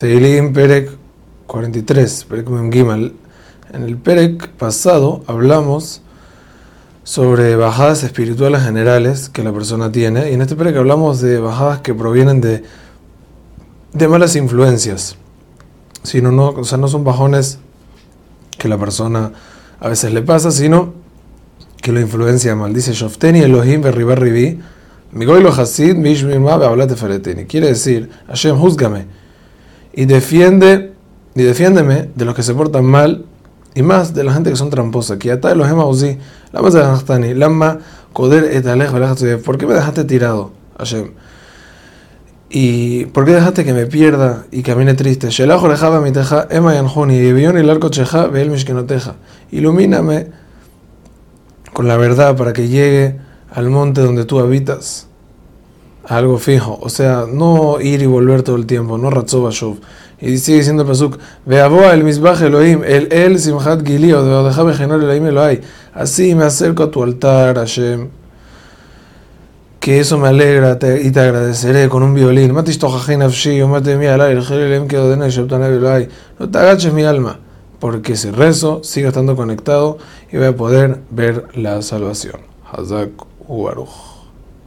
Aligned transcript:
Teilim 0.00 0.52
Perek 0.52 0.90
43, 1.48 2.26
Perek 2.28 2.46
Gimal. 2.72 3.14
En 3.72 3.82
el 3.82 3.96
Perek 3.96 4.46
pasado 4.50 5.24
hablamos 5.26 6.02
sobre 7.02 7.56
bajadas 7.56 8.04
espirituales 8.04 8.62
generales 8.62 9.28
que 9.28 9.42
la 9.42 9.52
persona 9.52 9.90
tiene, 9.90 10.30
y 10.30 10.34
en 10.34 10.42
este 10.42 10.54
Perek 10.54 10.76
hablamos 10.76 11.20
de 11.20 11.40
bajadas 11.40 11.80
que 11.80 11.94
provienen 11.94 12.40
de, 12.40 12.62
de 13.92 14.06
malas 14.06 14.36
influencias. 14.36 15.16
Sino 16.04 16.30
no, 16.30 16.50
o 16.50 16.62
sea, 16.62 16.78
no 16.78 16.86
son 16.86 17.02
bajones 17.02 17.58
que 18.56 18.68
la 18.68 18.78
persona 18.78 19.32
a 19.80 19.88
veces 19.88 20.12
le 20.12 20.22
pasa, 20.22 20.52
sino 20.52 20.94
que 21.82 21.90
lo 21.90 21.98
influencia 21.98 22.54
mal. 22.54 22.72
Dice 22.72 22.92
Shofteni 22.92 23.40
Elohim 23.40 23.82
Berribar 23.82 24.20
Ribi, 24.20 24.60
Migoilo 25.10 25.50
Hasid 25.50 25.96
Mishmirma 25.96 26.56
Fereteni. 26.94 27.46
Quiere 27.46 27.66
decir, 27.66 28.08
Hashem, 28.28 28.56
juzgame 28.56 29.26
y 29.98 30.06
defiende 30.06 30.92
y 31.34 31.42
defiéndeme 31.42 32.10
de 32.14 32.24
los 32.24 32.32
que 32.36 32.44
se 32.44 32.54
portan 32.54 32.84
mal 32.84 33.24
y 33.74 33.82
más 33.82 34.14
de 34.14 34.22
la 34.22 34.32
gente 34.32 34.48
que 34.48 34.54
son 34.54 34.70
tramposa. 34.70 35.18
Que 35.18 35.32
ata 35.32 35.52
los 35.56 35.68
usí, 35.88 36.16
la 36.52 36.62
más 36.62 36.72
de 36.72 37.34
lama 37.34 37.80
koder 38.12 38.44
et 38.44 39.42
¿Por 39.42 39.58
qué 39.58 39.66
me 39.66 39.74
dejaste 39.74 40.04
tirado, 40.04 40.52
Hashem? 40.78 41.10
¿Y 42.48 43.06
por 43.06 43.24
qué 43.24 43.32
dejaste 43.32 43.64
que 43.64 43.72
me 43.72 43.86
pierda 43.86 44.46
y 44.52 44.62
camine 44.62 44.94
triste? 44.94 45.30
Shelajo 45.30 45.66
lejaba 45.66 46.00
mi 46.00 46.12
teja, 46.12 46.46
ema 46.48 46.74
yanjuni, 46.74 47.16
y 47.16 47.44
el 47.44 47.68
arco 47.68 47.88
cheja, 47.88 48.28
ve 48.28 48.42
el 48.42 48.86
teja. 48.86 49.16
Ilumíname 49.50 50.28
con 51.72 51.88
la 51.88 51.96
verdad 51.96 52.36
para 52.36 52.52
que 52.52 52.68
llegue 52.68 53.16
al 53.50 53.68
monte 53.68 54.00
donde 54.00 54.24
tú 54.24 54.38
habitas 54.38 55.07
algo 56.08 56.38
fijo, 56.38 56.78
o 56.80 56.88
sea, 56.88 57.26
no 57.30 57.80
ir 57.80 58.02
y 58.02 58.06
volver 58.06 58.42
todo 58.42 58.56
el 58.56 58.66
tiempo, 58.66 58.96
no 58.96 59.10
Ratzova 59.10 59.50
Y 60.20 60.38
sigue 60.38 60.58
diciendo 60.58 60.82
el 60.82 60.88
Pasuk, 60.88 61.18
Veaboa 61.44 61.92
el 61.92 62.02
Misbaj 62.02 62.42
Elohim, 62.42 62.82
el 62.84 63.12
El 63.12 63.38
Simchat 63.38 63.86
Gilio, 63.86 64.24
de 64.24 64.32
Odejabe 64.32 64.74
Genol 64.74 65.04
Elohim 65.04 65.26
Elohai. 65.26 65.60
Así 65.92 66.34
me 66.34 66.44
acerco 66.44 66.84
a 66.84 66.90
tu 66.90 67.02
altar, 67.02 67.56
Hashem. 67.56 68.08
Que 69.80 70.00
eso 70.00 70.18
me 70.18 70.28
alegra 70.28 70.78
y 71.02 71.10
te 71.10 71.20
agradeceré 71.20 71.88
con 71.88 72.02
un 72.02 72.14
violín. 72.14 72.50
O. 72.50 72.54
No 72.54 72.64
te 76.50 76.58
agaches 76.58 76.92
mi 76.92 77.04
alma, 77.04 77.38
porque 77.78 78.16
si 78.16 78.30
rezo, 78.30 78.80
sigo 78.82 79.08
estando 79.08 79.36
conectado 79.36 79.98
y 80.32 80.36
voy 80.36 80.46
a 80.46 80.56
poder 80.56 81.00
ver 81.10 81.46
la 81.54 81.80
salvación. 81.82 82.40
Hazak 82.72 83.10
Ubaruch. 83.46 84.17